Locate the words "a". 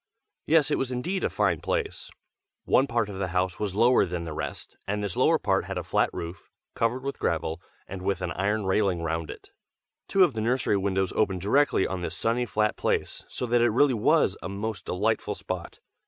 1.23-1.29, 5.77-5.83, 14.41-14.49